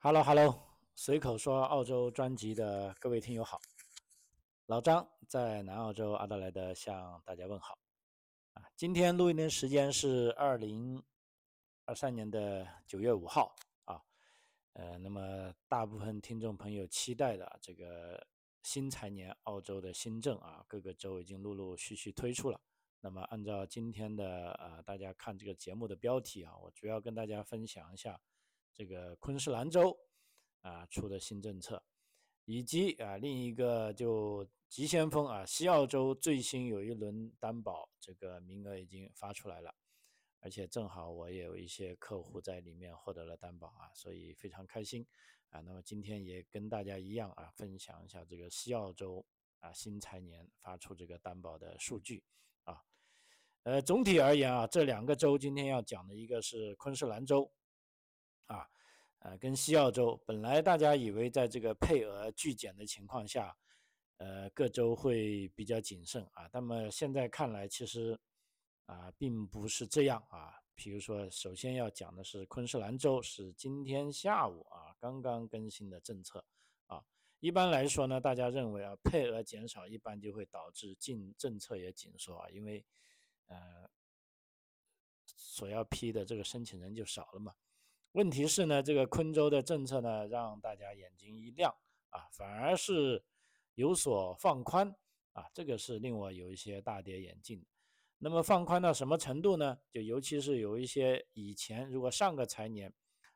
[0.00, 0.54] Hello Hello，
[0.94, 3.60] 随口说澳洲专辑的各位听友好，
[4.66, 7.76] 老张在南澳洲阿德莱德向大家问好
[8.52, 8.62] 啊。
[8.76, 11.02] 今天录音的时间是二零
[11.84, 13.52] 二三年的九月五号
[13.86, 14.00] 啊。
[14.74, 18.24] 呃，那么大部分听众朋友期待的这个
[18.62, 22.60] 新财年澳洲的新政啊，各个州已经陆陆续续推出了。
[23.00, 28.20] 那么按照今天的呃大家看这个节目的标题啊，我主要跟大家分享一下。
[28.78, 29.98] 这个昆士兰州
[30.60, 31.82] 啊出的新政策，
[32.44, 39.74] 以及啊另一个就急先锋啊西澳洲最新有一轮担保这个名额已经发出来了，
[40.38, 45.04] 而且正好我也有一些客户在里面获得了担保啊，所以非常开心
[45.48, 45.58] 啊。
[45.58, 49.26] 那么今天也跟大家一样啊分享一下这个西澳洲
[49.58, 52.22] 啊新财年发出这个担保的数据
[52.62, 52.84] 啊。
[53.64, 57.52] 呃，总体而言啊，这两个州今天要讲的一个是昆士兰州。
[58.46, 58.66] 啊，
[59.20, 63.56] 呃，跟西澳洲本来大家以为在这个配额巨减的情况下，
[64.18, 66.48] 呃，各州会比较谨慎啊。
[66.52, 68.18] 那么现在看来，其实
[68.86, 70.54] 啊，并不是这样啊。
[70.74, 76.44] 比如说，首先要讲的是昆士兰州是今天下午啊刚刚更新的政策
[76.86, 77.04] 啊。
[77.40, 82.84] 一般来说呢，大家认为啊，配额减少一般就会导致进政策也紧缩啊，因为
[83.46, 83.90] 呃，
[85.26, 87.52] 所要批的这个申请人就少了嘛。
[88.12, 91.72] 问题是呢，这个昆州的政策呢，让大家眼睛一亮
[92.10, 93.22] 啊，反而是
[93.74, 94.92] 有所放宽
[95.34, 97.64] 啊，这个是令我有一些大跌眼镜。
[98.18, 99.78] 那么放宽到什么程度呢？
[99.92, 102.92] 就尤其是有一些以前如果上个财年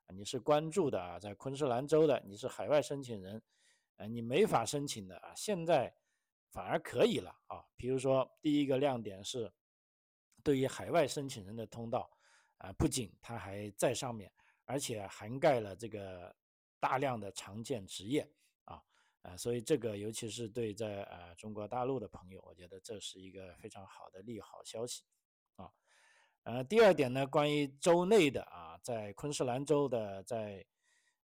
[0.08, 3.40] 你是关注的啊，在昆士兰州的你是海外申请人，
[3.96, 5.94] 呃，你没法申请的啊，现在
[6.50, 7.62] 反而可以了啊。
[7.76, 9.52] 比如说第一个亮点是，
[10.42, 12.10] 对于海外申请人的通道
[12.56, 14.32] 啊，不仅它还在上面。
[14.72, 16.34] 而且涵盖了这个
[16.80, 18.26] 大量的常见职业
[18.64, 18.82] 啊，
[19.20, 25.02] 呃，所以这个尤其是对在呃中国大陆的朋友，我觉得这是一个非常好的利好消息
[25.56, 25.70] 啊。
[26.44, 30.64] 呃，第二点呢，关于州内的啊，在昆士兰州的在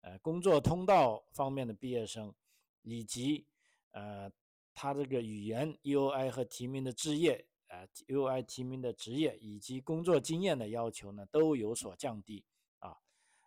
[0.00, 2.34] 呃工作通道方面的毕业生，
[2.80, 3.46] 以及
[3.90, 4.32] 呃
[4.72, 12.42] 他这个语言 U.I 和提名的职业呃 U.I 提名的职业以及工作经验的要求呢，都有所降低。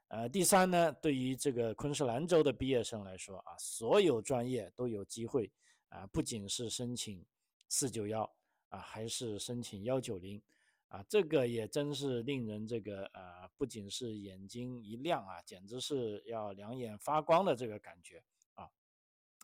[0.10, 5.52] 呃，第三呢，对于这个昆士兰州的毕业生来说啊，所有专业都有机会
[5.90, 7.26] 啊，不仅是申请
[7.68, 8.24] 四九幺
[8.70, 10.42] 啊，还是申请幺九零
[10.88, 18.70] 啊，这个也真是令人这个呃，不仅是眼睛一亮啊，简直是要两眼发光的这个感觉啊。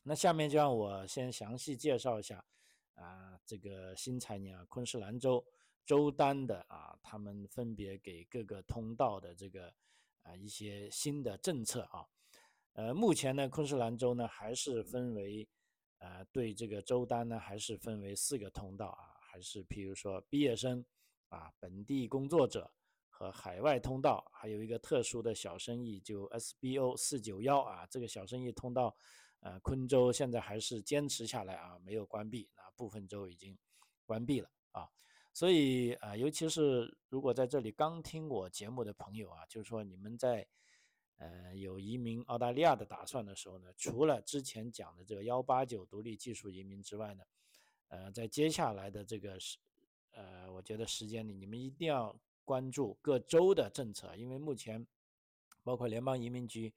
[0.02, 2.42] 那下面就让我先详细介绍一下
[2.94, 5.46] 啊，这个新财年啊，昆士兰州
[5.86, 9.70] 州单的啊，他们分别给各个通道的这个。
[10.24, 12.06] 啊，一些新的政策啊，
[12.74, 15.48] 呃，目前呢，昆士兰州呢还是分为，
[16.00, 20.84] 呃，对这个州单呢还是分为四个通道啊，还是譬如说毕业生
[21.30, 22.72] 啊、本地工作者
[23.10, 28.96] 和海外通道，还有一个特殊的小生意，就 SBO 四九幺啊，这个小生意通道，
[29.40, 33.58] 呃，昆州现在还是坚持下来啊，没有关闭，那部分州已经
[34.06, 34.90] 关闭了啊。
[35.34, 40.48] 所以啊，尤其是如果在这里刚听我节目的朋友啊，就是说你们在
[41.18, 47.24] 呃有移民澳大利亚的打算的时候呢，除了之前讲的这个幺八九独立技术移民之外呢，
[47.88, 49.58] 呃，在接下来的这个时
[50.12, 54.86] 呃，我觉得时间里你们一定要关注各州的政策，因为目前
[55.64, 56.72] 包括联邦移民局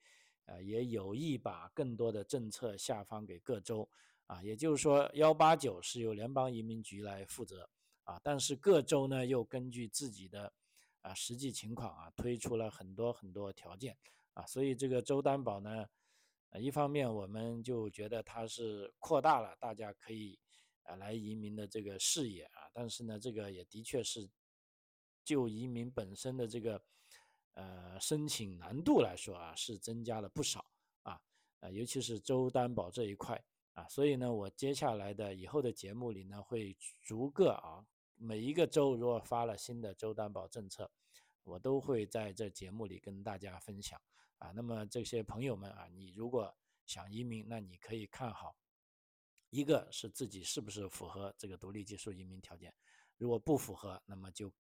[0.47, 3.87] 呃也有意把更多的政策下放给各州
[4.25, 7.69] 啊，也就是说幺八九是由联邦移民局来负责。
[8.07, 10.53] 啊，但是各州呢又根据自己的
[11.01, 13.99] 啊实际情况啊推出了很多很多条件
[14.33, 15.85] 啊，所以这个州担保呢，
[16.51, 20.39] 呃，一方面我们就觉得它是扩大了大家可以
[20.85, 24.31] 啊来移民的这个视野啊，但是呢，这个也的确是
[25.25, 26.81] 就移民本身的这个
[27.55, 30.65] 呃申请难度来说啊是增加了不少
[31.03, 31.21] 啊，
[31.59, 37.85] 呃，尤其是州担保这一块啊，所以呢，我接下来的以后的节目里呢会逐个啊。
[38.17, 40.91] 每一个州如果发了新的州担保政策，
[41.45, 44.01] 我都会在这节目里跟大家分享
[44.39, 44.51] 啊。
[44.55, 46.55] 那么这些朋友们啊，你如果
[46.87, 48.57] 想移民，那你可以看好，
[49.51, 52.75] 一个是自己是不是符合这个独立技术移民条件，
[53.19, 54.53] 如果不符合，那么就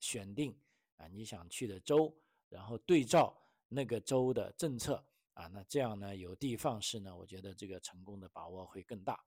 [0.00, 0.58] 选定
[0.96, 2.16] 啊你想去的州，
[2.48, 3.36] 然后对照
[3.68, 5.04] 那个州的政策
[5.34, 9.22] 啊，那这样呢有的放矢呢，我觉得这个成功的把握会更大。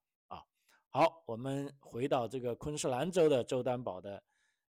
[0.93, 4.21] 好，我们回到这个昆士兰州的州担保的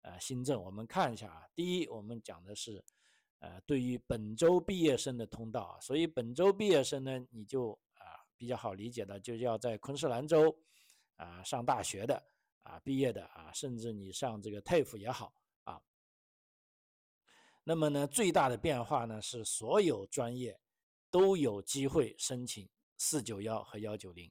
[0.02, 1.46] 呃新政，我们看一下啊。
[1.54, 2.84] 第一，我们讲的是
[3.38, 10.58] 呃，对于本州毕业生的通道啊，所以本州毕业生呢，你就啊比较好理解的，就要在昆士兰州
[11.14, 12.20] 啊上大学的
[12.64, 15.32] 啊毕业的啊，甚至你上这个 TAFE 也好
[15.62, 15.80] 啊。
[17.62, 20.58] 那么呢，最大的变化呢是所有专业
[21.12, 24.28] 都有机会申请四九幺和幺九零。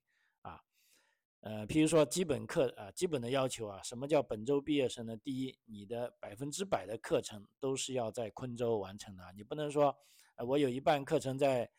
[1.42, 5.16] 呃，譬如说基本课啊，基本的要求啊，什么叫本州毕业生呢？
[5.18, 9.96] 第一，你的百分之百的课程都是要在昆州完成的，你不能说，
[10.36, 11.70] 呃，我有一半课程在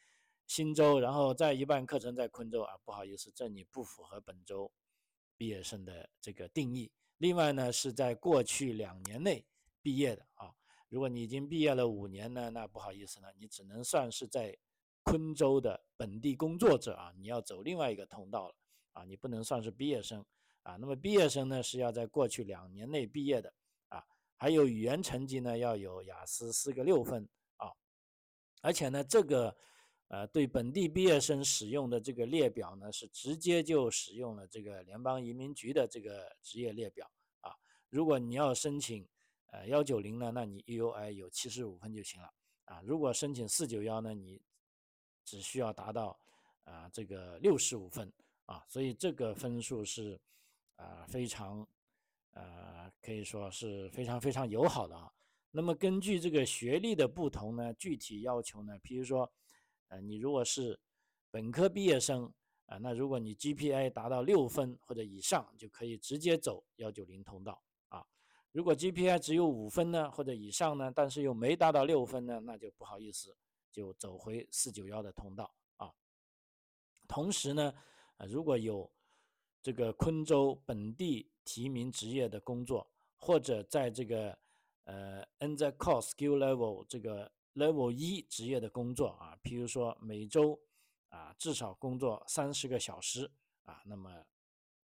[0.46, 4.70] 新州，然后再一半课程在昆州啊，不好意思，这你不符合本州
[5.36, 6.90] 毕业生的这个定义。
[7.18, 9.44] 另外呢，是在过去两年内
[9.82, 10.54] 毕业的啊，
[10.88, 14.56] 如果你已经毕业了五年呢，那不好意思呢，你只能算是在
[15.02, 18.54] 昆州的本地工作者啊，你要走另外一个通道了。
[18.98, 20.24] 啊，你不能算是毕业生
[20.64, 20.76] 啊。
[20.76, 23.52] 那么毕业生呢是要在过去两年内毕业的
[23.88, 24.04] 啊。
[24.36, 27.28] 还有语言成绩呢要有雅思四个六分
[27.58, 27.70] 啊。
[28.60, 29.56] 而且呢，这个
[30.08, 37.08] 呃对本地毕业生使用的这个列表呢是直接就使用了这个联邦移民局的这个职业列表
[37.40, 37.54] 啊。
[37.90, 39.06] 如果你要申请
[39.52, 42.28] 呃幺九零呢，那你 EUI 有七十五分就行了
[42.64, 42.80] 啊。
[42.82, 44.42] 如果申请四九幺呢，你
[45.24, 46.18] 只需要达到
[46.64, 48.12] 啊这个六十五分。
[48.48, 50.18] 啊，所以这个分数是，
[50.76, 51.68] 啊，非常，
[52.30, 55.12] 呃，可以说是非常非常友好的啊。
[55.50, 59.30] 那么根据这个学历的不同呢，具体要求呢，比如说，
[59.88, 60.80] 呃，你如果是
[61.30, 62.32] 本科毕业生
[62.64, 68.02] 啊，那如果你 GPA 达到六分或者以上，就可以直接走幺九零通道啊。
[68.52, 73.36] 如果 GPA 只有五分呢或者以上呢，但是又没达到六分呢，那就不好意思，
[73.70, 75.92] 就走回四九幺的通道啊。
[77.06, 77.74] 同时呢。
[78.18, 78.88] 啊，如果有
[79.62, 84.38] 这个昆州本地提名职业的工作，或者在这个
[84.84, 90.60] 呃 N Z Core Skill Level 这个 Level 一职业的工作啊，譬如说每周
[91.08, 93.30] 啊至少工作三十个小时
[93.64, 94.24] 啊，那么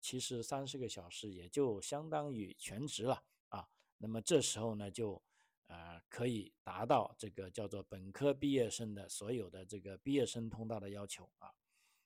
[0.00, 3.68] 其实三十个小时也就相当于全职了啊。
[3.98, 5.22] 那么这时候呢，就
[5.66, 11.52] 啊可以达到这个叫做本科毕业生的所有的这个毕业生通道的要求啊。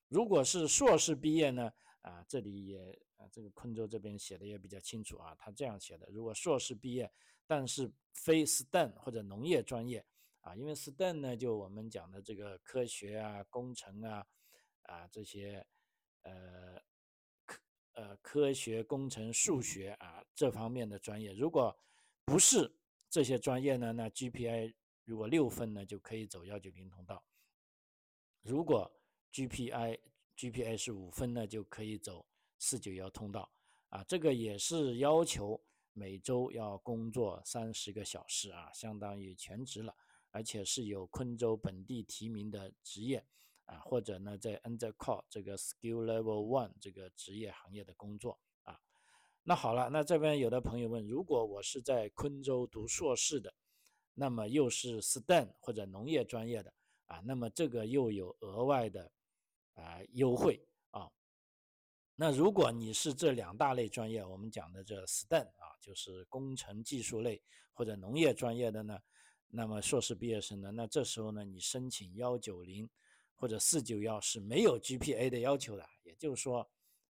[0.08, 1.72] 如果是硕士毕业呢？
[2.02, 7.12] 啊，这里也啊，这个昆州这边写的也比较清楚啊，他这样写的：如果硕士毕业，
[7.48, 10.06] 但是非 STEM 或者农业专业
[10.42, 14.24] 啊，因为 STEM 呢，就我们讲的这个科学啊、工程啊
[14.82, 15.66] 啊这些
[16.22, 16.80] 呃
[17.44, 17.60] 科
[17.94, 21.76] 呃科学、工程、数学啊这方面的专业，如果
[22.24, 22.72] 不是
[23.10, 27.24] 这些专业呢，那 GPA 如果六分呢，就可以走幺九零通道。
[28.42, 28.95] 如果
[29.36, 29.98] GPI
[30.34, 32.24] GPA 是五分呢，就可以走
[32.58, 33.46] 四九幺通道
[33.90, 34.02] 啊。
[34.04, 35.62] 这个也是要求
[35.92, 39.94] 每周要工作三十个小时啊，相当于全职了，
[40.30, 43.22] 而且是有昆州本地提名的职业
[43.66, 48.80] 啊，或者呢在 Under Call 这个 Skill Level One 这个职业行业的工作啊。
[49.42, 53.52] 那好了，那这边有的朋友问，如果我是在昆州读硕士的，
[54.14, 56.72] 那么又是 STEM 或者农业专业的
[57.04, 59.12] 啊，那么这个又有额外的。
[59.76, 60.58] 啊，优惠
[60.90, 61.06] 啊！
[62.14, 67.42] 那如果你是这两大类专业，我们讲的这 STEM 啊，就是工程技术类
[67.74, 68.98] 或者农业专业的呢，
[69.48, 72.88] 那么硕士毕业生呢，那这时候呢，你申请幺九零
[73.34, 76.66] 或者四九幺是没有 GPA 的要求的，也就是说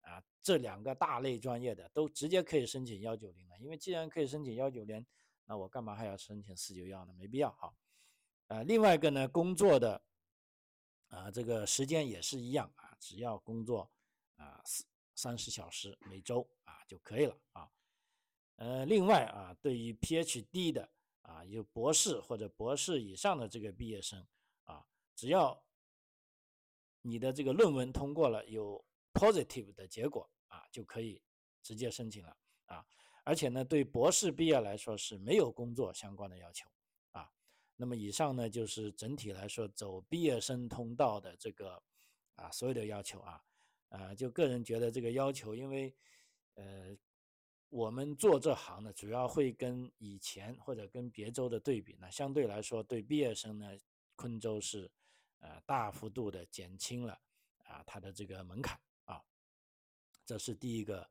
[0.03, 5.05] 啊，这两个大类专业的都直接可以申请幺九零了，因为既然可以申请幺九零，
[5.47, 7.13] 那我干嘛还要申请四九幺呢？
[7.19, 7.75] 没必要哈。
[8.47, 10.01] 啊，另外一个呢，工作的。
[11.13, 13.89] 啊，这个时间也是一样啊，只要工作
[14.37, 17.71] 啊三三十小时每周啊就可以了啊。
[18.57, 20.91] 呃，另外啊，对于 PhD 的
[21.21, 24.27] 啊，有博士或者博士以上的这个毕业生
[24.65, 25.63] 啊，只要
[27.03, 31.23] 你的这个论文通过了有 positive 的结果啊，就可以
[31.63, 32.87] 直接申请了啊。
[33.23, 36.67] 而且呢，对博士毕业来说是没有工作相关的要求。
[37.83, 41.83] 那么以上呢，就是整体来说走毕业生通道的这个
[42.37, 43.43] 啊所有的要求啊，
[43.89, 45.93] 啊就个人觉得这个要求，因为
[46.55, 46.97] 呃
[47.71, 53.77] 我们做这行呢，主要会跟以前或者跟别州的对比呢，相对来说对毕业生呢，
[54.15, 54.89] 昆州是
[55.41, 57.19] 呃大幅度的减轻了
[57.65, 59.21] 啊它的这个门槛啊，
[60.25, 61.05] 这是第一个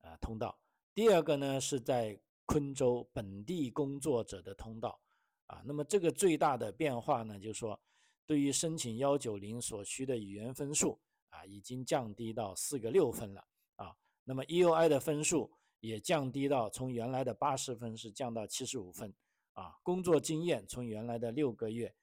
[0.00, 0.58] 呃通道。
[0.92, 5.00] 第二个呢是在昆州本地工作者的通道。
[5.46, 7.80] 啊，那么这个最大的变化呢，就是说，
[8.26, 13.96] 对于申请幺九零所需的语言分数啊，已经降低到四个六分了啊。
[14.24, 19.14] 那么 EUI 的分数也降低到从原来的八十分是降到七十五分
[19.52, 21.94] 啊，工作经验从原来的六个月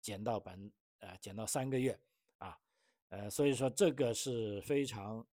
[0.00, 2.00] 减到本呃减到三个月
[2.38, 2.58] 啊，
[3.10, 5.26] 呃，所以说这个是非常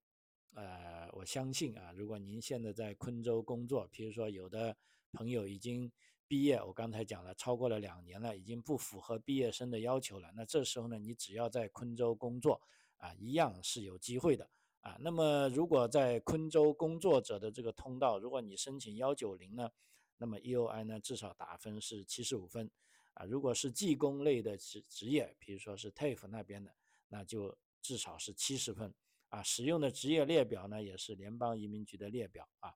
[0.55, 4.75] 呃，我相信啊，如果您现在在昆州工作，比如说有的
[5.13, 5.89] 朋友已经
[6.27, 12.62] 毕业，我刚才讲了，超过了两年了，已经不符合毕业生的要求了，那这时候呢，你只要在昆州工作
[12.98, 14.50] 啊，一样是有机会的
[14.82, 14.98] 啊。
[15.00, 19.72] 那么如果在昆州工作者的这个通道，如果你申请幺九零呢？
[20.17, 22.72] 那么 EOI 呢，至少打分是七十五分，
[23.15, 26.74] 啊，如果是技工类的职职业，比如说是 TAFE 那边的，
[27.10, 28.94] 那就至少是七十分，
[29.27, 32.74] 啊，使用的职业列表呢也是联邦移民局的列表，啊，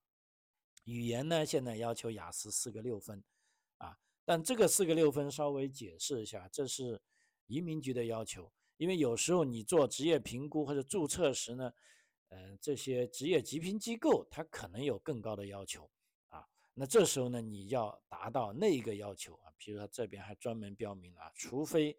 [0.84, 3.24] 语言呢现在要求雅思四个六分，
[4.30, 7.02] 但这个四个六分稍微解释一下，这是
[7.48, 11.74] 移民局的要求，因为有时候你做职业评估或者注册时呢，
[12.28, 15.90] 嗯，这些职业级评机构它可能有更高的要求
[16.28, 16.48] 啊。
[16.76, 21.98] 那这时候呢，你要达到那一个要求啊，比如说这边还专门标明了，除非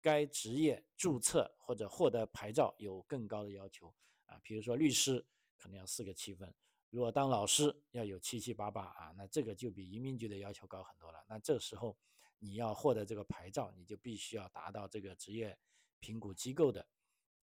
[0.00, 3.92] 该职业注册或者获得牌照有更高的要求
[4.26, 5.26] 啊，比如说律师
[5.58, 6.54] 可能要四个七分，
[6.92, 11.24] 如果当老师要有七七八八啊，那这个就比移民局的要求高很多了。
[11.26, 11.96] 那这时候
[12.38, 15.58] 你要获得这个牌照，你就必须要达到这个职业
[16.00, 16.86] 评估机构的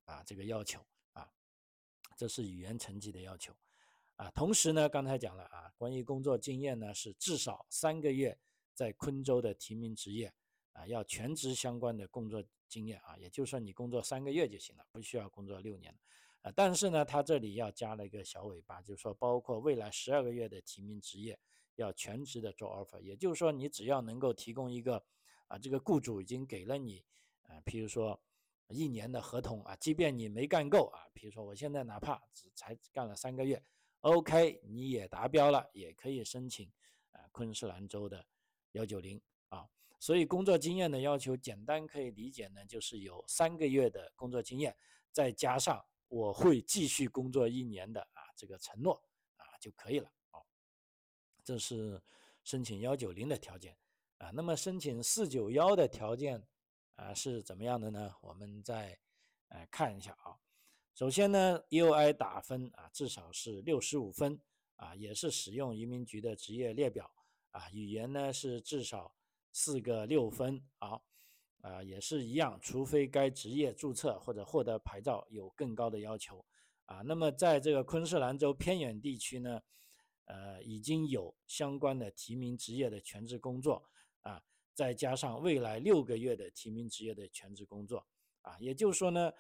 [0.06, 1.28] 啊这个要求啊，
[2.16, 3.52] 这是语言成绩的要求。
[4.18, 8.38] 啊，同时呢，刚才讲了啊，关于工作经验呢，是至少三个月
[8.76, 10.32] 在昆州的提名职业
[10.74, 15.98] 啊，要全职相关的工作经验啊，也就是说你工作三个月就行了，不需要工作六年
[16.42, 16.52] 啊。
[16.56, 21.40] 但是呢，他这里要加了一个小尾巴，就是说包括未来十二个月的提名职业
[21.76, 25.04] 要全职的做 offer，也就是说你只要能够提供一个
[25.48, 27.04] 啊，这个雇主已经给了你
[27.44, 28.22] 啊，譬如说
[28.68, 33.62] 一年的合同啊，即便你没干够啊，比如说我现在哪怕只才干了三个月。
[34.02, 36.72] OK，你也达标了，也可以申请
[37.12, 38.26] 啊昆士兰州的
[38.74, 39.68] 幺九零啊。
[40.00, 44.74] 所以工作经验的要求，简单可以理解呢，就是有三个月的工作经验，
[45.12, 49.02] 再加上我会继续工作一年的啊这个承诺
[49.38, 50.42] 啊就可以了啊。
[51.44, 52.02] 这是
[52.44, 53.78] 申请幺九零的条件
[54.18, 54.32] 啊。
[54.32, 56.46] 那么申请四九幺的条件
[56.96, 58.14] 啊是怎么样的呢？
[58.22, 59.00] 我们再
[59.48, 60.38] 呃看一下啊。
[60.96, 64.38] 首先呢，EOI 打分啊，至少是六十五分
[64.76, 67.10] 啊，也是使用移民局的职业列表
[67.52, 67.70] 啊。
[67.72, 69.16] 语言呢是至少
[69.54, 71.02] 四个六分啊，
[71.62, 76.44] 啊也是一样，除非该职业注册或者获得牌照有更高的要求
[76.86, 77.02] 啊。
[77.06, 79.62] 那么在这个昆士兰州偏远地区呢，
[80.26, 83.84] 呃，已经有相关的提名职业的全职工作
[84.22, 84.42] 啊，
[84.74, 88.06] 再加上未来六个月的提名职业的全职工作
[88.42, 89.32] 啊，也就是说呢。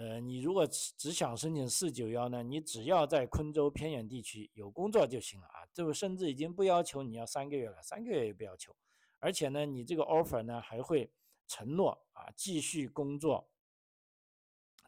[0.00, 8.76] 呃，你如果只想申请四九幺呢，你只要在昆州偏远地区有工作就行了啊，就甚至已经不要求你要三个月了，三个月也不要求，
[9.18, 11.10] 而且呢，你这个 offer 呢还会
[11.48, 13.50] 承诺啊继续工作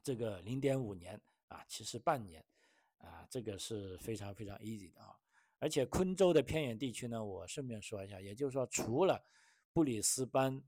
[0.05, 2.45] 这个零点五年啊，其实半年
[2.99, 5.19] 啊，这个是非常非常 easy 的啊，
[5.59, 9.21] 而且昆州的偏远地区呢，我顺便说一下，也就是说除了
[9.73, 10.63] 布里斯班。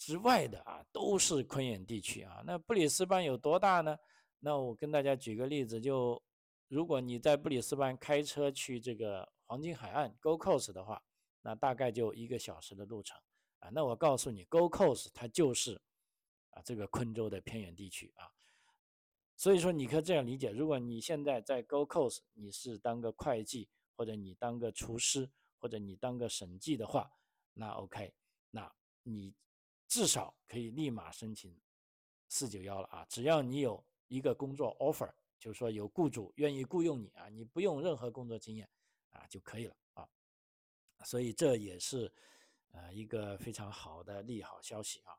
[0.00, 2.40] 之外的啊，都是昆远地区啊。
[2.46, 3.98] 那布里斯班有多大呢？
[4.38, 6.22] 那我跟大家举个例子，就
[6.68, 11.02] 如果你在布里斯班开车去这个黄金海岸 Go Coast 的话，
[11.42, 13.20] 那大概就一个小时的路程
[13.58, 13.68] 啊。
[13.70, 15.80] 那我告诉你，Go Coast 它就是
[16.50, 18.30] 啊这个昆州的偏远地区啊。
[19.36, 27.10] 所以说你可以这样理解：如果你现在在 Go Coast，你是当个会计，或者你当个厨师，或者你当个审计的话，
[27.54, 28.14] 那 OK，
[28.50, 29.34] 那你。
[29.90, 31.58] 至少可以立马申请
[32.28, 33.06] 四九幺了啊！
[33.08, 38.68] 只要你有一个工作 offer，就是说有雇主愿意雇佣你啊，你不用任何工作经验
[39.12, 40.06] 啊就可以了啊。
[41.06, 42.12] 所以这也是
[42.72, 45.12] 呃一个非常好的利好消息啊。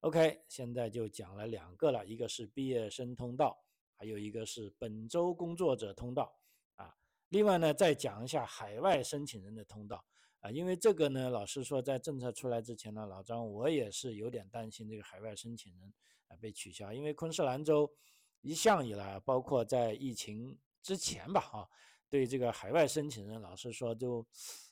[0.00, 3.58] OK，现在就讲了两个了，一个是毕业生通道，
[3.96, 6.38] 还有一个是本周工作者通道
[6.76, 6.94] 啊。
[7.30, 10.04] 另外呢，再讲一下海外申请人的通道。
[10.40, 15.92] 啊，因为这个呢，老实说，在政策出来之前呢，老张我也是有点担心这个海外申请人
[16.28, 17.92] 啊被取消，因为昆士兰州
[18.40, 21.68] 一向以来，包括在疫情之前吧，啊，
[22.08, 24.24] 对这个海外申请人，老实说就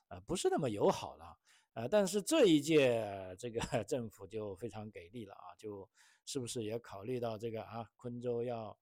[0.06, 1.36] 啊不是那么友好了，
[1.76, 5.86] 啊，但是这一届这个 政府就非常给力了啊，就
[6.24, 8.76] 是不是也考虑到这个啊，昆州要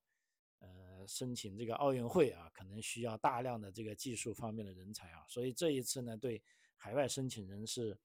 [0.61, 6.43] 呃申请这个奥运会啊，可能需要大量的这个技术方面的人才啊，所以这一次呢，对。
[6.77, 7.99] 海外申请人是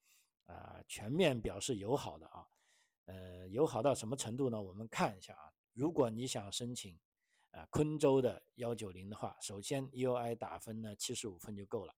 [0.46, 2.48] 啊全面表示友好的啊，
[3.08, 4.62] 呃友好到什么程度呢？
[4.62, 6.98] 我们看一下啊，如果你想申请
[7.52, 11.94] 啊昆州的幺九零的话，首先 U I 打分呢七十五分就够了，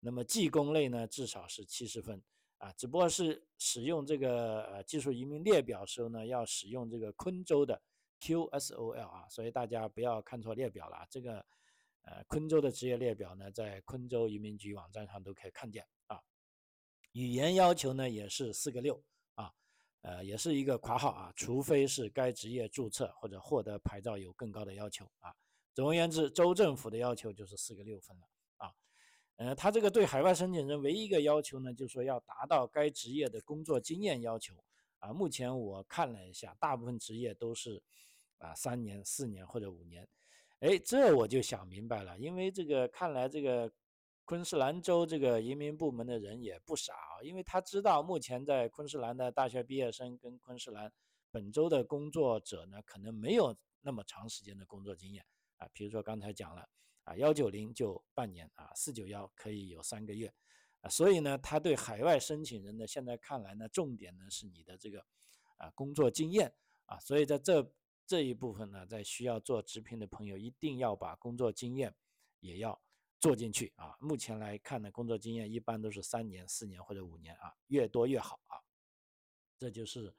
[0.00, 2.22] 那么技工类呢至少是七十分
[2.58, 7.80] 啊，只不过是使用这个呃技术移民列表时候呢，要使用这个昆州的
[8.20, 11.44] QSOL 啊，所以大家不要看错列表了，这个
[12.02, 16.20] 呃昆州的职业列表呢，在昆州移民局网站上都可以看见啊。
[17.12, 19.00] 语言要求呢也是四个六
[19.34, 19.52] 啊，
[20.02, 25.34] 呃也是一个括号啊，除非是该职业注册或者获得牌照有更高的要求啊。
[25.74, 28.26] 总而言之，州政府的要求就是四个六分了。
[29.38, 34.54] 呃，他这个对海外申请人唯一一个要求呢，就是说要达到该职业的工作经验要求
[34.98, 35.12] 啊。
[35.12, 37.82] 目前我看了一下，大部分职业都是
[38.38, 40.06] 啊三年、四年或者五年。
[40.60, 43.72] 哎，这我就想明白了，因为这个看来这个。
[44.30, 46.92] 昆士兰州这个移民部门的人也不傻，
[47.22, 50.92] 因为他知道目前在昆士兰的大学毕业生跟昆士兰
[51.30, 55.24] 本州的工作者呢，可能没有那么长时间的工作经验
[55.56, 55.66] 啊。
[55.72, 56.68] 比如说刚才讲了
[57.08, 60.32] 啊，幺九零就半年啊，四九幺可以有三个月
[60.80, 60.88] 啊。
[60.88, 65.04] 所以呢，他对海外申请人呢，现在看来呢，重点呢是你的这个
[65.56, 66.52] 啊工作经验
[66.86, 66.98] 啊。
[67.00, 67.72] 所以在这
[68.06, 71.94] 这一部分呢，在需要做直聘的朋友，一定要把工作经验
[72.40, 72.80] 也要。
[73.20, 78.62] 做进去啊，目前来看呢，工作经验一般都是三年、四年或者五年啊，越多越好啊。
[79.58, 80.14] 这就是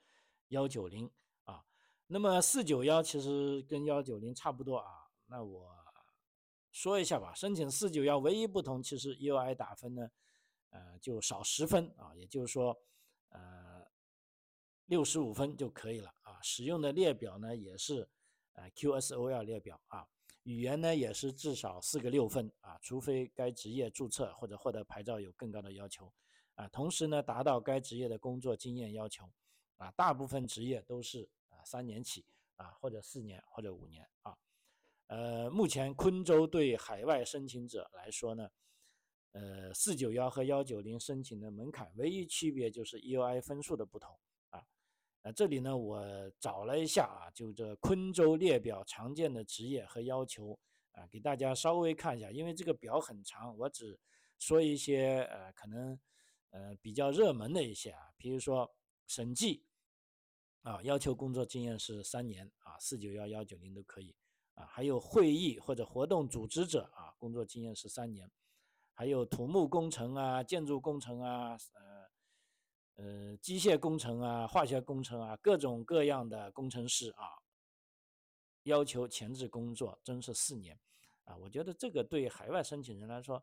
[0.50, 1.10] 幺九零
[1.46, 1.64] 啊，
[2.08, 5.08] 那么四九幺其实跟幺九零差不多啊。
[5.28, 5.70] 那我
[6.80, 10.10] 说一下吧，申请四九幺唯一不同，其实 UI 打分呢，
[10.70, 12.82] 呃，就少十分啊，也就是说，
[13.32, 13.86] 呃，
[14.86, 16.40] 六十五分就可以了啊。
[16.42, 18.08] 使用的列表呢也是
[18.54, 20.08] 呃 QSOL 列表啊。
[20.44, 26.10] 语言呢也是至少四个六分啊，除非该职业注册或者获得牌照有更高的要求
[26.56, 26.66] 啊。
[26.70, 29.30] 同时呢，达到该职业的工作经验要求
[29.76, 34.34] 啊，大部分职业都是啊三年起啊，或者四年或者五年啊。
[35.10, 38.48] 呃，目前昆州对海外申请者来说呢，
[39.32, 44.16] 呃，四九幺和幺九零申请的门槛唯一区别就是 EUI 分数的不同。
[44.52, 44.64] 啊，
[45.24, 46.00] 呃这里呢，我
[46.40, 50.60] 找了一下啊，就这昆州列表常见的职业和要求
[50.92, 54.00] 啊，给大家稍微看一下，因为这个表很长，我只
[54.38, 56.00] 说一些呃，可能
[56.52, 58.72] 呃比较热门的一些啊，比如说
[59.08, 59.64] 审计
[60.62, 64.16] 啊，要求工作经验是三年啊，四九幺幺九零都可以
[64.66, 68.30] 还有会议或者活动组织者啊，工作经验是三年，
[68.94, 72.00] 还有土木工程啊，建筑工程啊，呃。
[73.02, 77.32] 呃，机械工程啊，化学工程啊，各种各样的工程师啊，
[78.64, 80.78] 要求前置工作真是四年
[81.24, 81.34] 啊！
[81.38, 83.42] 我觉得这个对海外申请人来说，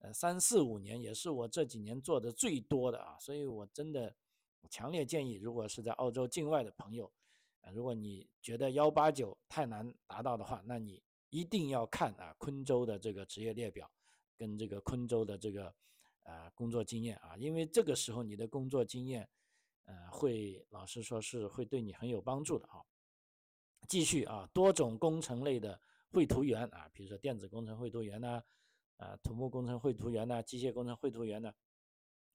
[0.00, 4.12] 呃，三四五年也是我这几年做的最多的啊，所以我真的
[4.68, 7.08] 强烈建议，如果是在澳洲境外的朋友，
[7.70, 13.90] 如果你觉得幺八九太难达到的话，那你一定要看啊，昆州的这个职业列表，
[14.36, 15.74] 跟这个昆州的这个。
[16.24, 19.26] 啊，工作经验啊，因为这个时候你的工作经验，
[19.86, 22.84] 呃，会老实说是会对你很有帮助的啊。
[23.88, 28.42] 继续啊，多种工程类的绘图员啊，比如说电子工程绘图员呐，
[28.98, 31.50] 啊，土木工程绘图员呐，机械工程绘图员呢，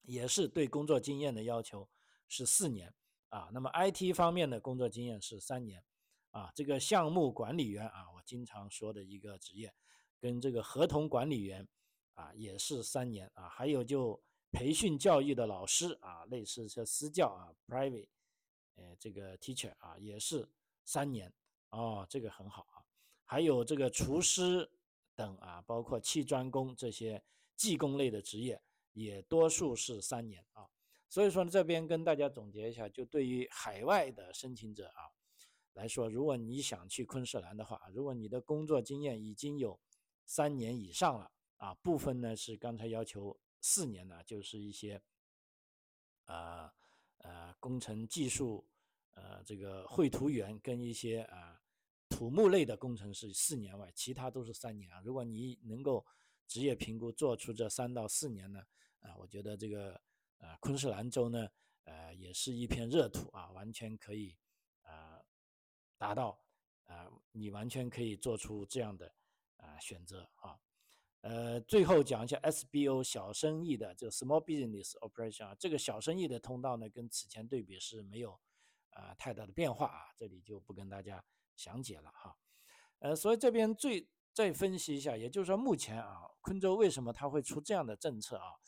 [0.01, 1.87] 也是对工作经验的要求
[2.27, 2.91] 是四年
[3.33, 3.49] 啊。
[3.51, 5.83] 那么 IT 方面的工作经验是三年
[6.31, 6.51] 啊。
[6.55, 9.73] 这个项目管理员啊，我经常说的一个职业，
[10.19, 11.67] 跟这个合同管理员。
[12.15, 18.07] 啊，也是三年啊，还有就培训教育的老师啊，类似这私教啊，private，
[18.75, 20.47] 呃，这个 teacher 啊，也是
[20.85, 21.33] 三年
[21.71, 22.85] 哦，这个很好啊。
[23.25, 24.69] 还有这个厨师
[25.15, 27.19] 等啊，包括砌砖工这些
[27.55, 30.69] 技工类的职业，也多数是三年啊。
[31.13, 35.13] 所以说呢，这边跟大家总结一下，就对于海外的申请者啊
[35.73, 39.79] 来说，如果你想去昆士兰的话，如果你的工作经验已经有
[40.25, 41.29] 三年以上了。
[41.57, 45.01] 啊，部分呢是刚才要求四年的，就是一些，
[46.25, 46.69] 呃
[47.19, 48.67] 呃工程技术，
[49.11, 51.61] 呃这个绘图员跟一些啊
[52.09, 55.01] 土木类的工程师四年外，其他都是三年啊。
[55.05, 56.05] 如果你能够
[56.45, 58.61] 职业评估做出这三到四年呢，
[58.99, 60.01] 啊，我觉得这个
[60.43, 61.47] 呃昆士兰州呢，
[61.85, 64.35] 呃也是一片热土啊，完全可以
[64.81, 65.23] 啊
[65.97, 66.37] 达到
[66.83, 69.15] 啊，你完全可以做出这样的
[69.55, 70.59] 啊选择啊。
[71.21, 78.37] 呃，最后讲一下 SBO 小生意的这个 Small Business Operation 啊，这个小生意的通道呢，跟此前对比是没有
[78.89, 81.23] 啊太大的变化啊，这里就不跟大家
[81.55, 82.35] 详解了哈。
[82.99, 88.59] 呃，所以这边最再分析一下，也就是说目前啊，昆州为什么它会出这样的政策啊？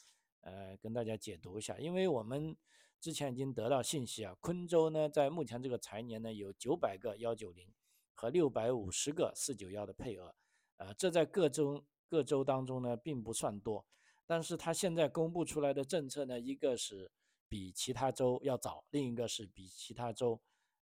[0.46, 2.58] 呃，跟大家解读一下，因为我们
[3.00, 7.68] 之前已经得到信息啊，昆州呢在目前这个财年呢有九百个幺九零
[8.14, 10.34] 和六百五十个四九幺的配额，
[10.78, 11.86] 呃，这在各州。
[12.08, 13.84] 各州当中呢，并不算多，
[14.28, 17.12] 但是它现在公布出来的政策呢，一个是
[17.50, 20.40] 比其他州要早，另一个是比其他州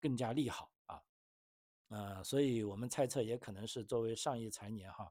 [0.02, 1.02] 更加利好啊，
[1.88, 5.10] 呃，所以我们猜测也可能是作为上一财年哈，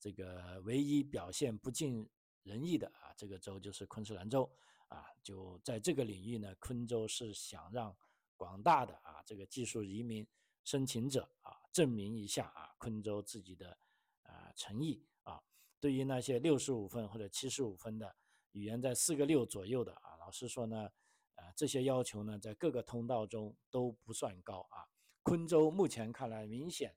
[0.00, 2.08] 这个唯一表现不尽
[2.42, 4.50] 人意的啊，这个州就是昆士兰州
[4.88, 7.96] 啊，就在这个领域呢，昆州是想让
[8.36, 10.26] 广大的啊这个技术移民
[10.64, 13.78] 申请者啊证明一下啊昆州自己的
[14.24, 15.40] 啊诚意啊，
[15.78, 18.14] 对于那些六十五分或者七十五分的
[18.50, 20.90] 语言在四个六左右的啊，老实说呢，
[21.36, 24.84] 呃这些要求呢在各个通道中都不算高啊，
[25.22, 26.94] 昆州目前看来明显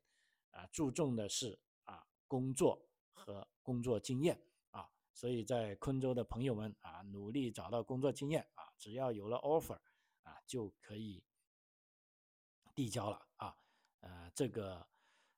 [0.50, 2.82] 啊注重的是啊工作
[3.14, 4.42] 和工作经验。
[5.16, 9.80] 所以在昆州的朋友们啊，努力找到工作经验啊，只要有了 offer
[10.24, 11.24] 啊，就可以
[12.76, 13.56] 递交了啊。
[14.02, 14.86] 呃，这个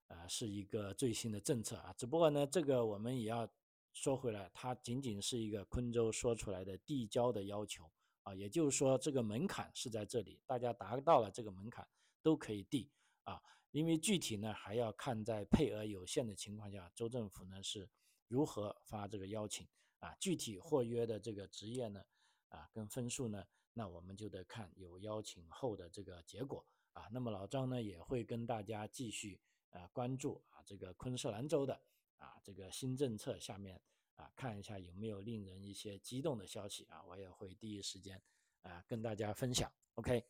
[0.07, 1.93] 呃是一个最新的政策啊。
[1.95, 3.47] 只不过呢，这个我们也要
[3.93, 7.87] 说回来，它仅仅是一个昆州说出来的递交的要求
[8.23, 8.33] 啊。
[8.33, 11.87] 也就是说，这个门槛是在这里，大家达到了这个门槛
[12.23, 12.89] 都可以递
[13.25, 13.39] 啊。
[13.69, 17.87] 因为具体呢，还要看在配额有限的情况下，州政府呢是。
[18.27, 19.67] 如何发这个邀请
[19.99, 20.13] 啊？
[20.19, 22.03] 具体获约的这个职业呢？
[22.49, 23.45] 啊，跟分数呢？
[23.73, 27.07] 那我们就得看有邀请后的这个结果啊。
[27.11, 31.79] 那么老张呢也会跟大家继续啊关注啊这个昆士兰州的
[32.17, 33.79] 啊这个新政策下面
[34.15, 38.21] 啊看一下有没有令人一些激动的消息啊，我也会第一时间
[38.63, 39.71] 啊跟大家分享。
[39.95, 40.23] OK，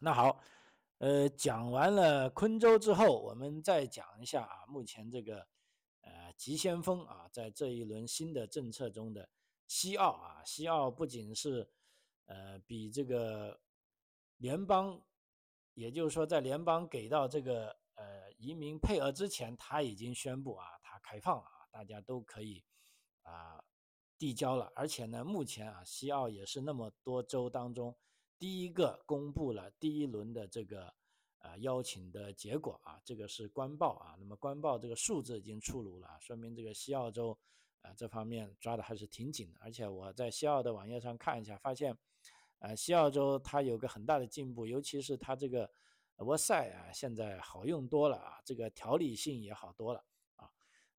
[0.00, 0.40] 那好，
[0.98, 5.46] 呃，讲完了昆州之后，我们再讲一下啊目前这个。
[6.06, 9.28] 呃，急先锋啊，在这一轮新的政策中的
[9.66, 11.66] 西澳啊，西澳不仅是
[12.26, 13.58] 呃比这个
[14.36, 15.02] 联邦，
[15.72, 22.62] 也就是说在联邦给到这个呃移民配额之前，他已经宣布啊，他开放了啊，大家都可以
[23.22, 23.64] 啊
[24.18, 27.96] 递交了，而且呢，目前啊，西澳也是那么多州当中
[28.38, 30.94] 第一个公布了第一轮的这个。
[31.44, 34.16] 啊，邀请的结果啊，这个是官报啊。
[34.18, 37.38] 那么官报这个数字已经出炉了，说明这个西澳洲
[37.82, 39.60] 啊这方面抓的还是挺紧的。
[39.60, 41.94] 而且我在西澳的网页上看一下，发现，
[42.60, 45.70] 啊，西澳洲它有个很大的进步，尤其是它这个
[46.16, 50.02] website 啊，现在好用多了啊，这个条理性也好多了
[50.36, 50.50] 啊。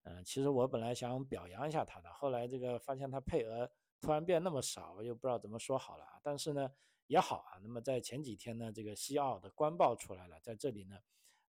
[0.03, 3.67] 嗯，其实我本来想表扬一下它的，后来这个发现它配额
[3.99, 6.05] 突然变那么少，我又不知道怎么说好了。
[6.21, 6.71] 但是呢。
[7.07, 10.97] 也好啊，那么在前几天呢，这个西澳的官报出来了，在这里呢，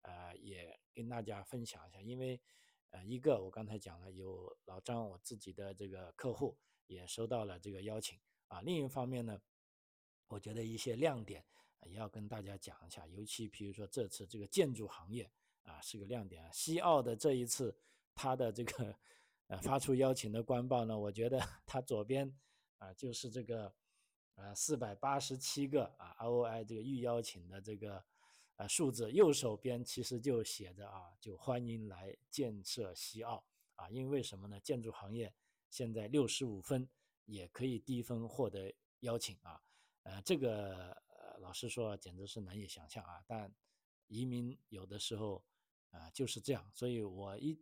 [0.01, 2.41] 呃，也跟大家分享一下，因为，
[2.89, 8.19] 呃，一个我刚才讲了，有老张我自己的这个客户也收到了这个邀请。
[8.49, 9.41] 啊，另一方面呢，
[10.27, 11.45] 我觉得一些亮点
[11.83, 15.31] 也要跟大家讲一下，尤其比如说这次这个建筑行业
[15.63, 17.73] 啊是个亮点，西澳的这一次
[18.13, 18.93] 它的这个
[19.47, 22.37] 呃发出邀请的官报呢，我觉得它左边
[22.77, 23.73] 啊就是这个。
[24.35, 28.03] 呃，四百八十七个啊，ROI 这个预邀请的这个
[28.57, 33.41] 呃数字，右手边其实就写着啊，就欢迎来建设西澳
[33.75, 34.59] 啊，因为什么呢？
[34.59, 35.33] 建筑行业
[35.69, 36.85] 现在六十五分
[37.23, 39.63] 也可以低分获得邀请啊，
[40.03, 43.49] 呃，这个呃老实说简直是难以想象啊，但
[44.07, 45.41] 移民有的时候
[45.91, 47.57] 啊就是这样，所以我一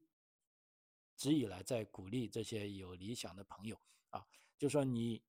[1.15, 4.25] 直以来在鼓励这些有理想的朋友啊，
[4.57, 5.21] 就说你。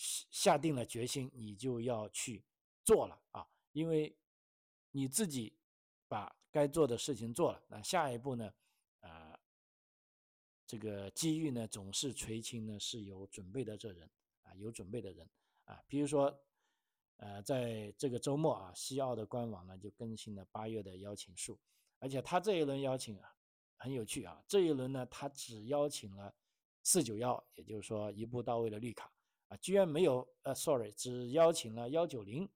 [0.00, 2.42] 下定了决心，你就要去
[2.82, 3.46] 做了啊！
[3.72, 4.16] 因为
[4.90, 5.54] 你自己
[6.08, 8.50] 把该做的事情做了，那下一步呢？
[9.00, 9.38] 啊，
[10.66, 14.10] 这个机遇呢，总是垂青呢，是有准备的这人
[14.42, 15.28] 啊，有准备的人
[15.64, 15.82] 啊。
[15.86, 16.34] 比如说，
[17.18, 21.60] 呃，在这个周末啊，西澳的官网呢就更新了八月的邀请数，
[21.98, 23.36] 而且他这一轮邀请啊
[23.76, 26.34] 很有趣啊，这一轮呢他只邀请了
[26.82, 29.12] 四九幺，也就是说一步到位的绿卡。
[29.50, 32.48] 啊，居然没有呃，sorry，只邀请了幺九零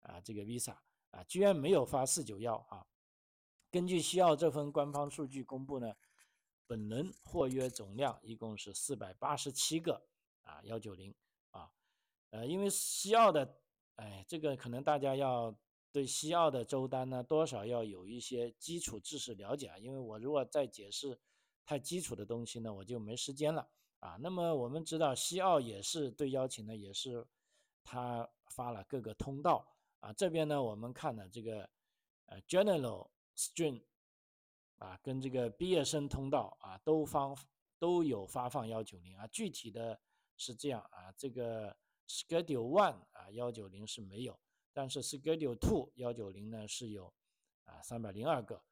[0.00, 0.74] 啊，这个 visa
[1.10, 2.86] 啊，居然没有发四九幺啊。
[3.70, 5.94] 根据西澳这份官方数据公布呢，
[6.66, 10.06] 本轮货约总量一共是四百八十七个
[10.40, 11.14] 啊，幺九零
[11.50, 11.70] 啊，
[12.30, 13.60] 呃，因为西澳的，
[13.96, 15.54] 哎，这个可能大家要
[15.92, 21.20] 对西澳的周单呢，多少要有一些基础知识了解啊，因为我如果再解释
[21.66, 23.68] 太基础的东西呢，我就没时间了。
[24.00, 27.24] 啊，那么我们知道西澳也是对邀请呢，也是
[27.84, 29.66] 他发了各个通道
[30.00, 30.12] 啊。
[30.14, 31.68] 这边呢，我们看呢这个
[32.26, 33.82] 呃 General Stream
[34.78, 37.36] 啊，跟这个毕业生通道啊，都方
[37.78, 39.26] 都有发放幺九零啊。
[39.26, 40.00] 具体的
[40.38, 41.76] 是这样啊，这个
[42.08, 44.40] Schedule One 啊幺九零是没有，
[44.72, 47.12] 但是 Schedule Two 幺九零呢是有
[47.64, 48.62] 啊三百零二个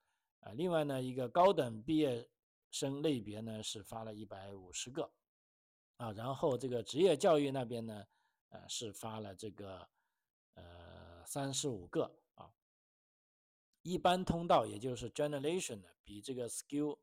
[0.40, 0.52] 啊。
[0.52, 2.26] 另外呢，一个高等毕业
[2.70, 5.12] 生类别呢是发了一百五十个。
[5.96, 8.06] 啊，然后这个职业教育那边呢，
[8.50, 9.88] 呃，是发了这个
[10.54, 12.54] 呃三十五个啊。
[13.82, 17.00] 一般通道也就是 generation 的，比这个 skill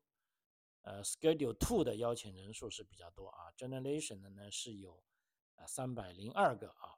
[0.80, 3.52] 呃 schedule two 的邀请人数是比较多啊。
[3.54, 5.04] generation 的呢是有
[5.56, 6.96] 啊三百零二个啊。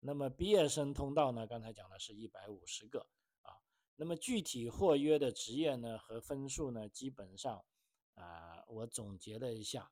[0.00, 3.06] 那么毕业生通道呢，刚才讲的是一百五十个
[3.42, 3.60] 啊。
[3.96, 7.62] 那么具体获约的职业呢和分数呢，基本上
[8.14, 9.90] 啊，我总结了一下。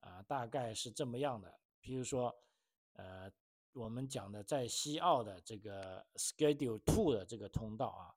[0.00, 1.58] 啊，大概是这么样的。
[1.80, 2.36] 比如说，
[2.92, 3.32] 呃，
[3.72, 8.14] 我们讲的在西澳的这个 Schedule Two 的这个通道啊，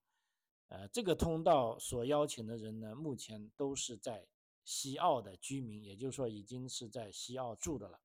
[0.67, 4.27] 呃，这个通道所邀请的人呢，目前都是在
[4.65, 8.01] 西澳的居民，也就是说已经是在西澳住的了，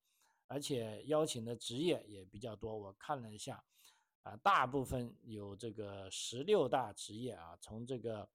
[0.46, 2.78] 而且邀请的职业也比较多。
[2.78, 3.64] 我看了一下，
[4.22, 8.28] 啊，大部分有这个十六大职业啊，从这个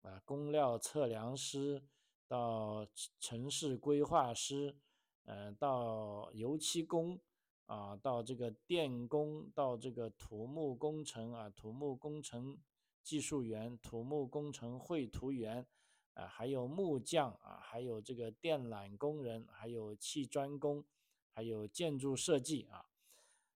[0.00, 1.82] 啊工料测量师。
[2.28, 2.86] 到
[3.18, 4.76] 城市规划师，
[5.24, 7.18] 呃，到油漆工，
[7.64, 12.58] 啊，到这个电工，到这个土木工程啊，土木工程
[13.02, 15.66] 技术员，土木工程绘图员，
[16.12, 20.84] 啊，还有木匠啊，还有这个电缆工人，还有砌砖工，
[21.30, 22.84] 还有建筑设计啊，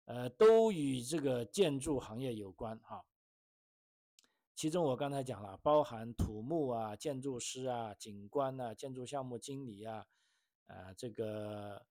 [0.04, 3.04] 呃，都与这个建筑行业有关哈。
[4.60, 10.06] 其中我刚才讲了，包含土木啊、建筑师啊、景观啊、建筑项目经理啊，
[10.66, 11.86] 呃，这个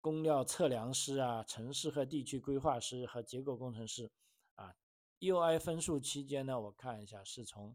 [0.00, 4.08] 工料测量师啊、城市和地区规划师和结构工程师
[4.54, 4.76] 啊
[5.18, 7.74] ，UI 分数期间呢，我看一下是从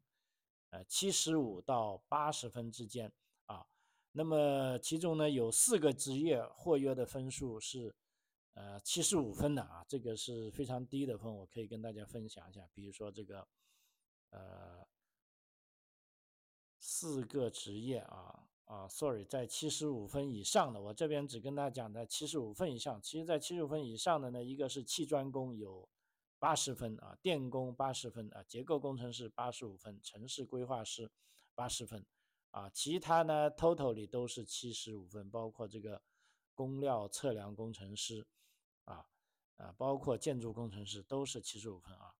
[0.69, 3.11] 呃七十五到八十分之间
[3.47, 3.67] 啊。
[4.13, 7.93] 那么其中呢，有四个职业获约的分数是
[8.53, 13.47] 呃七十五分的啊，这个是非常低的分，我可以跟大家分享一下，比如说这个。
[14.33, 14.87] 呃，
[16.79, 23.01] 四个职业啊啊，sorry，在七十五分以上的，我这边只跟大家讲在七十五分以上。
[23.01, 25.89] 其实，在七十五分以上的呢，一个是砌砖工有
[26.39, 31.11] 八十分啊，电工八十分啊，结构工程师八十五分，城市规划师
[31.53, 32.05] 八十分
[32.51, 36.01] 啊，其他呢，total 里都是七十五分，包括这个
[36.55, 38.25] 工料测量工程师
[38.85, 39.05] 啊
[39.57, 42.13] 啊，包括建筑工程师都是七十五分啊。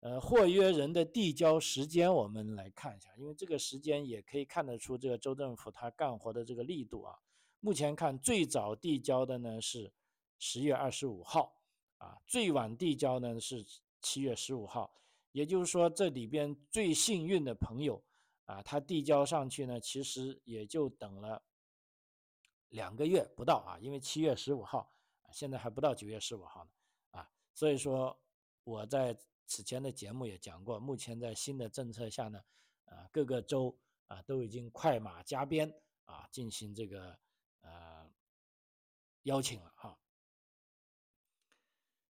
[0.00, 7.18] 呃，获约人的递交时间，我们来看一下，因为这个时间也可以看得出这个州政府他干活的这个力度啊。
[7.60, 9.92] 目前看最早递交的呢是
[10.38, 11.60] 十月二十五号
[11.98, 13.62] 啊，最晚递交呢是
[14.00, 14.94] 七月十五号。
[15.32, 18.02] 也就是说，这里边最幸运的朋友
[18.46, 21.42] 啊，他递交上去呢，其实也就等了
[22.70, 24.90] 两个月不到啊，因为七月十五号
[25.32, 26.70] 现在还不到九月十五号呢
[27.10, 28.18] 啊，所以说
[28.64, 29.18] 我在。
[29.52, 32.40] 此前的节目也讲过，目前在新的政策下呢，
[32.84, 35.68] 啊，各个州啊都已经快马加鞭
[36.04, 37.18] 啊进行这个
[37.62, 38.08] 呃
[39.24, 39.98] 邀请了哈。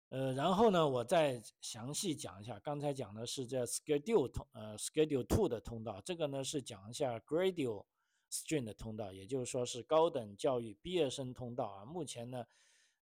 [0.10, 7.86] 呃，然后呢，我再详细讲一下，刚才讲的是这 Schedule 通呃 Schedule Two 的通道，这个呢是讲一下 Graduate
[8.30, 11.86] Stream 的通道，也就是说是高等教育毕业生通道啊。
[11.86, 12.46] 目前呢，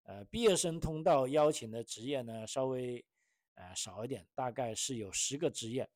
[0.09, 3.05] 呃，毕业生通道邀请的职业呢稍微。
[3.55, 5.89] 呃，少一点，大概是有十个职业，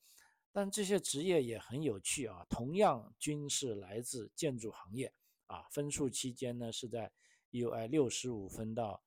[0.52, 5.14] 但这些职业也很有趣啊，同样均是来自建筑行业
[5.46, 5.64] 啊。
[5.72, 7.10] 分数期间呢是在
[7.52, 9.02] UI 六十五分到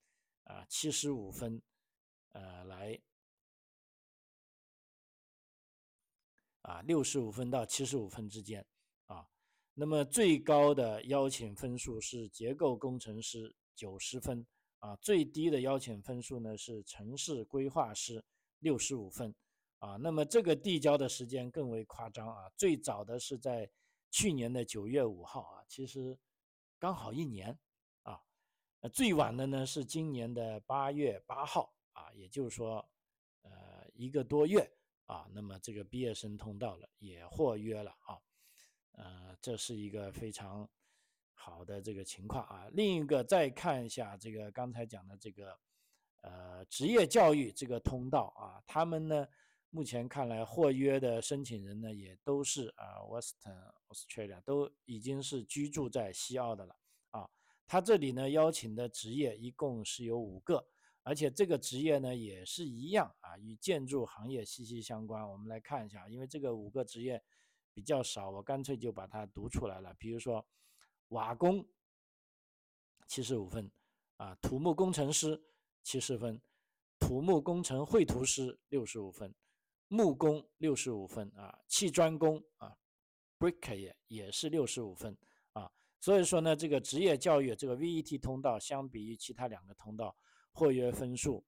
[0.45, 1.61] 啊七十五分，
[2.33, 2.99] 呃，来
[6.63, 8.67] 啊六十五分到七十五分之间
[9.05, 9.29] 啊。
[9.75, 14.47] 那么最高的邀请分数是结构工程师九十分
[14.87, 18.25] 啊，最低的邀请分数呢是城市规划师。
[18.61, 19.33] 六十五分，
[19.81, 23.71] 啊，那么这个递交的时间更为夸张啊，最早的是在
[24.11, 26.19] 去年的九月五号啊，其实
[26.79, 27.57] 刚好一年
[28.03, 28.19] 啊，
[28.91, 32.85] 最晚的呢是今年的八月八号啊，也就是说，
[33.43, 34.69] 呃，一个多月
[35.05, 38.19] 啊，那么这个毕业生通道了也获约了啊，
[38.93, 40.69] 呃，这是一个非常
[41.37, 42.67] 好的这个情况啊。
[42.73, 45.57] 另一个再看一下这个刚才讲的这个。
[46.23, 49.29] 呃，职业教育这个通道啊，他们呢，
[49.71, 56.75] 目前看来获约的申请人呢，也都是啊，Western Australia 都已经是居住在西澳的了
[57.13, 57.31] 啊。
[57.65, 60.67] 他这里呢邀请的职业一共是有五个，
[61.05, 65.31] 而且这个职业呢也是一样啊，与建筑行业息息相关。
[65.31, 67.23] 我们来看一下，因为这个五个职业
[67.73, 69.95] 比较少，我干脆就把它读出来了。
[69.97, 70.45] 比如说
[71.09, 71.67] 瓦工，
[73.07, 73.71] 七十五分
[74.17, 75.43] 啊，土木工程师。
[75.89, 76.43] 七十分，
[76.99, 79.33] 土木工程绘图师六十五分，
[79.87, 82.77] 木工六十五分啊，砌砖工啊
[83.39, 85.17] ，bricker 也是六十五分
[85.53, 90.17] 啊，所以说呢，这个职业教育这个 VET 通道相比于其他两个通道，
[90.51, 91.47] 获约分数，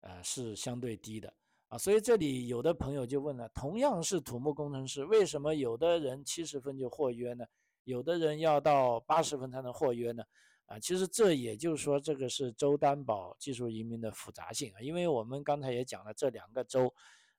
[0.00, 1.34] 呃是相对低的
[1.68, 1.78] 啊。
[1.78, 7.46] 所以这里有的朋友就问了，同样是土木工程师，为什么有的人七十分就获约呢？
[7.86, 10.24] 有的人要到八十分才能获约呢？
[10.66, 14.80] 啊，其实这也就是说，这个是州担保技术移民的复杂性啊。
[14.80, 16.92] 因为我们刚才也讲了，这两个州，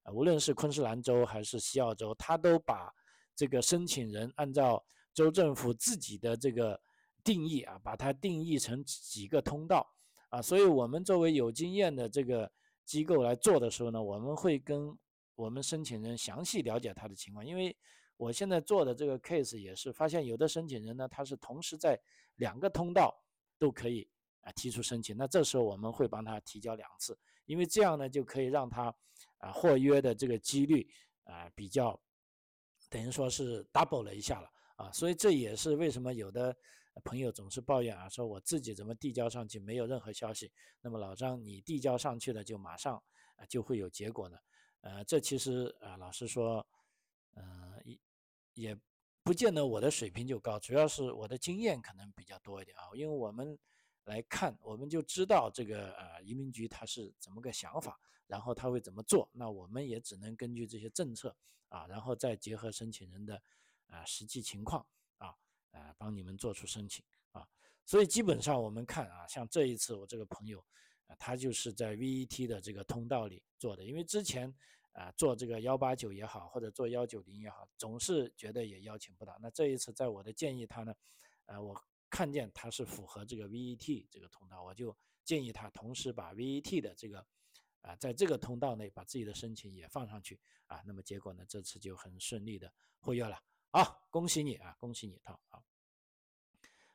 [0.04, 2.90] 啊，无论是昆士兰州还是西澳州，它都把
[3.36, 4.82] 这个申请人按照
[5.14, 6.80] 州政府自己的这个
[7.26, 9.86] 定义啊，把它定义成几个通道
[10.30, 10.42] 啊。
[10.42, 12.50] 所以我们作为有经验的这个
[12.86, 14.98] 机构来做的时候呢，我们会跟
[15.36, 17.76] 我们申请人详细了解他的情况，因为。
[18.18, 21.98] 我现在做的这个 case 也是发现，有的申请人呢，他是同时在
[22.38, 23.16] 两个通道
[23.60, 24.10] 都可以
[24.42, 28.94] 啊提出申请，那这时候我们会帮他提交两次，因为这样呢就可以让他
[29.38, 30.90] 啊获约的这个几率
[31.26, 32.00] 啊比较
[32.90, 36.56] 等于说是 double 了一下了啊，所以这也是为什么有的
[37.04, 40.52] 朋友总是抱怨啊，说我自己怎么递交上去没有任何消息，
[40.82, 42.96] 那么老张你递交上去了就马上
[43.36, 44.38] 啊就会有结果呢？
[44.82, 46.66] 呃，这其实啊老实说，
[47.36, 48.00] 嗯一。
[48.58, 48.76] 也
[49.22, 52.90] 不见得我的水平就高，主要是我的经验可能比较多一点啊。
[52.96, 53.56] 因为我们
[54.06, 59.30] 来看，我们就知道这个呃移民局他是怎么个想法，然后他会怎么做。
[59.32, 61.36] 那我们也只能根据这些政策
[61.70, 63.40] 啊，然后再结合申请人的
[63.86, 64.84] 啊实际情况
[65.20, 65.36] 啊，
[65.70, 67.48] 呃帮你们做出申请啊。
[67.86, 70.66] 所以基本上我们看啊，像这一次我这个朋友，
[71.20, 74.52] 他就是在 VET 的这个通道里做的，因为之前。
[74.98, 79.38] 啊，做这个幺八九也好，或者做幺九零也好，总是觉得也邀请不到。
[79.40, 80.96] 那这一次，在我的建议他呢，
[81.46, 81.80] 呃，我
[82.10, 87.24] 看见他是符合这个 VET 这个通道，我就建议他同时把 VET 的这个
[87.82, 90.82] 啊，在这个通道内把自己的申请也放上去啊。
[90.84, 93.40] 那么结果呢，这次就很顺利的获约了。
[93.70, 95.62] 好，恭喜你啊，恭喜你，套啊。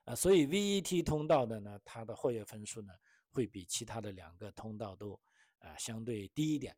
[0.06, 2.92] 啊，所以 VET 通道的呢，它的获约分数呢，
[3.30, 5.16] 会比其他的两个通道都
[5.60, 6.76] 啊相对低一点。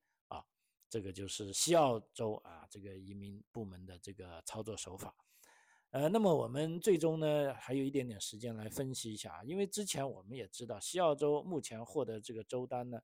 [0.94, 5.12] 这个就是西澳洲啊，这个移民部门的这个操作手法。
[5.90, 13.00] 呃，那么我们最终呢，还有一点点时间来分析一下啊，因为之前我们也知道，西澳洲目前获得这个州单呢，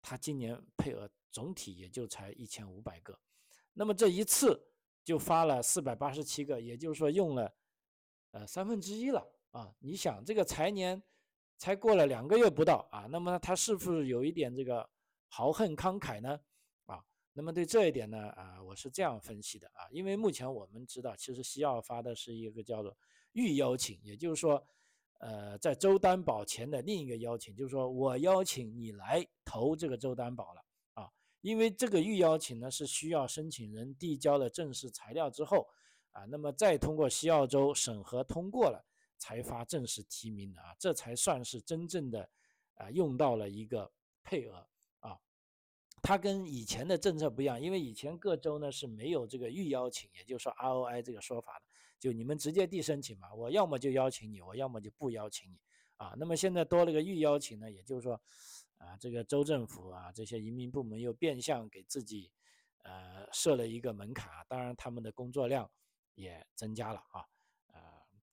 [0.00, 3.20] 它今年配额总体也就才一千五百个，
[3.74, 4.58] 那么这一次
[5.04, 7.54] 就发了四百八十七个，也就是说用了
[8.30, 9.74] 呃三分之一了啊。
[9.78, 11.02] 你想这个财年
[11.58, 14.88] 才过了两个月不到啊，那么他是不是有一点这个
[15.28, 16.40] 豪横慷慨呢？
[17.38, 22.98] 那么对这一点呢，啊，我是这样分析的啊，因为目前我们知道，其实西澳发的是一个叫做
[23.30, 24.60] 预邀请，也就是说，
[25.18, 31.08] 呃，在州担保前的另一个邀请，就是说我邀请你来投这个州担保了啊，
[31.40, 35.64] 因为这个预邀请呢是需要申请人递交了正式材料之后
[36.10, 38.84] 啊，那么再通过西澳州审核通过了，
[39.16, 42.28] 才发正式提名的啊，这才算是真正的
[42.74, 43.88] 啊用到了一个
[44.24, 44.66] 配额。
[46.02, 51.64] 它跟以前的政策不一样，因为以前各州呢是没有这个预邀请，也就是说 ROI 这个说法的，
[51.98, 55.58] 就你们直接递申请嘛，我要么就邀请你，我要么就不邀请你
[55.96, 56.14] 啊。
[56.18, 58.20] 那么现在多了个预邀请呢，也就是说，
[58.78, 62.30] 啊，这个州政府啊，这些移民部门又变相给自己
[62.84, 65.70] 呃设了一个门槛，当然他们的工作量
[66.14, 67.26] 也增加了啊，
[67.72, 67.80] 呃，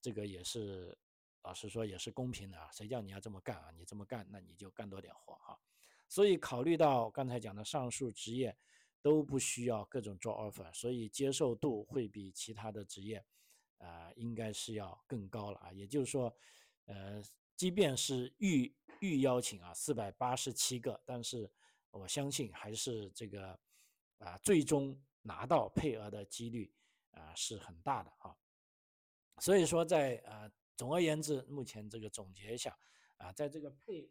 [0.01, 0.97] 这个也是
[1.43, 3.71] 老实说也是公平的啊，谁叫你要这么干啊？
[3.75, 5.59] 你这么干，那你就干多点活哈。
[6.07, 8.55] 所以考虑到刚才讲的上述职业
[9.01, 13.23] 都不需要各种 job offer，所以接受度会比其他的职业，
[13.79, 15.71] 呃，应该是要更高了啊。
[15.73, 16.35] 也就是说，
[16.85, 17.21] 呃，
[17.55, 21.51] 即便是预预邀请啊，四百八十七个，但是
[21.91, 23.59] 我相信还是这个
[24.19, 26.71] 啊，最终拿到配额的几率
[27.11, 28.35] 啊是很大的啊。
[29.39, 32.77] 所以说，在呃，总而言之，目前这个总结一下
[33.17, 34.07] 啊，在这个配。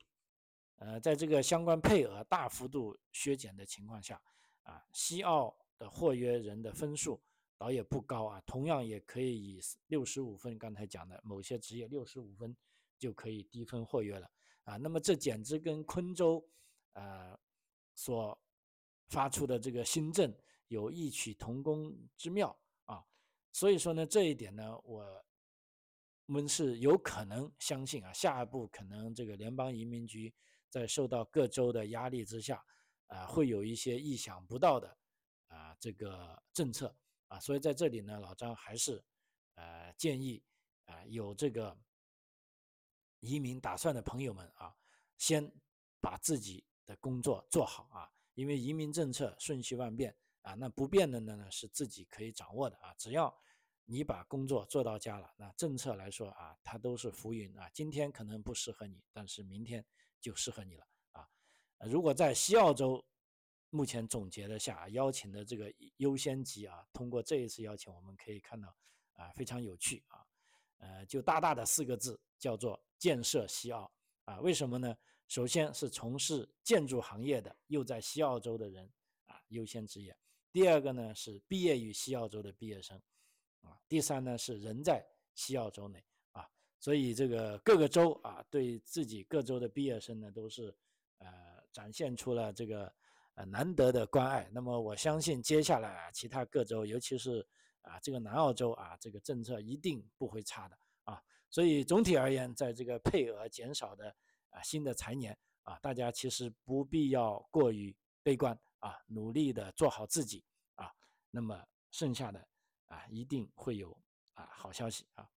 [0.76, 4.20] 呃，在这个相关配额大幅度削减的情况下，
[4.64, 7.22] 啊，西澳的获约人的分数
[7.56, 12.54] 倒也不高啊，同样也可以以六十五分，刚才讲的某些职业六十五分
[12.98, 14.28] 就可以低分获约了
[14.64, 14.76] 啊。
[14.76, 16.44] 那么这简直跟昆州
[16.94, 17.38] 呃
[17.94, 18.36] 所
[19.06, 20.34] 发出的这个新政
[20.66, 23.02] 有异曲同工之妙啊。
[23.52, 25.24] 所以说呢，这一点呢，我
[26.26, 30.34] 们是有可能相信啊，下一步可能这个联邦移民局。
[30.74, 32.60] 在受到各州的压力之下，
[33.06, 34.98] 啊，会有一些意想不到的
[35.46, 36.92] 啊这个政策。
[37.28, 39.00] 啊，所以在这里呢，老张还是
[39.54, 40.42] 呃建议
[40.86, 41.78] 啊有这个
[43.20, 44.74] 移民打算的朋友们啊，
[45.16, 45.48] 先
[46.00, 50.12] 把自己的工作做好啊，因为移民政策瞬息万变
[50.42, 53.32] 啊，那不变的呢呢是自己可以掌握的啊，只要
[53.86, 57.68] 你把工作做到家了，那政策来说啊，它都是浮云啊。
[57.70, 59.84] 今天可能不适合你，但是明天
[60.20, 61.28] 就适合你了啊。
[61.80, 63.04] 如果在西澳洲
[63.70, 68.74] 目前总结的下邀请的这个优先级啊，通过这一次邀请，我们可以看到
[69.12, 70.26] 啊，非常有趣啊。
[70.78, 73.90] 呃，就大大的四个字叫做建设西澳
[74.24, 74.40] 啊。
[74.40, 74.96] 为什么呢？
[75.28, 78.90] 首先是从事建筑行业的又在西澳洲的人
[79.26, 80.16] 啊优先职业。
[80.52, 83.00] 第二个呢是毕业于西澳洲的毕业生。
[83.64, 85.04] 啊，第三呢是人在
[85.34, 86.48] 西澳洲内啊，
[86.78, 90.72] 所以这个各个州啊对自己各州的毕业生呢都是
[91.18, 91.28] 呃
[91.72, 92.92] 展现出了这个
[93.34, 94.48] 呃难得的关爱。
[94.52, 97.44] 那么我相信接下来啊其他各州，尤其是
[97.82, 101.20] 啊这个南澳洲啊这个政策一定不会差的啊。
[101.50, 104.14] 所以总体而言，在这个配额减少的
[104.50, 110.44] 啊新的财年啊，大家其实不必要过于悲观啊，努力的做好自己
[110.74, 110.92] 啊，
[111.30, 111.60] 那么
[111.90, 112.46] 剩下的。
[112.94, 113.96] 啊，一定会有
[114.34, 115.28] 啊好消息啊！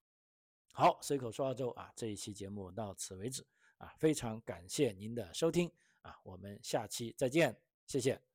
[0.74, 3.44] 好，随口说澳洲啊，这一期节目到此为止
[3.78, 8.27] 啊，非常感谢您的收听啊，我们下期再见，谢谢。